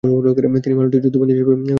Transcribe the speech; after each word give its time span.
তিনি 0.63 0.75
মালটায় 0.75 1.01
যুদ্ধবন্ধী 1.03 1.33
হিসেবে 1.33 1.45
আটক 1.45 1.57
ছিলেন। 1.57 1.69